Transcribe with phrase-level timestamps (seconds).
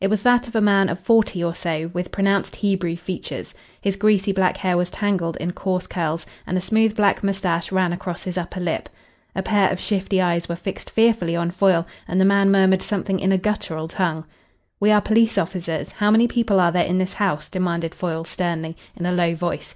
[0.00, 3.52] It was that of a man of forty or so, with pronounced Hebrew features.
[3.80, 7.92] His greasy black hair was tangled in coarse curls, and a smooth black moustache ran
[7.92, 8.88] across his upper lip.
[9.34, 13.18] A pair of shifty eyes were fixed fearfully on Foyle, and the man murmured something
[13.18, 14.24] in a guttural tongue.
[14.78, 15.90] "We are police officers.
[15.90, 19.74] How many people are there in this house?" demanded Foyle sternly, in a low voice.